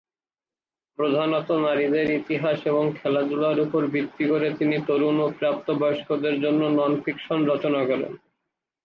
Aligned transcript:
প্রধানত 0.99 1.49
নারীদের 1.57 2.07
ইতিহাস 2.11 2.57
এবং 2.65 2.85
খেলাধুলার 2.95 3.57
উপর 3.59 3.81
ভিত্তি 3.87 4.23
করে 4.27 4.47
তিনি 4.53 4.77
তরুণ 4.87 5.17
ও 5.19 5.27
প্রাপ্তবয়স্কদের 5.39 6.35
জন্য 6.41 6.61
নন-ফিকশন 6.77 7.39
রচনা 7.45 7.81
করেন। 7.85 8.11